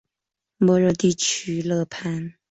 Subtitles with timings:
[0.57, 2.33] 莫热地区勒潘。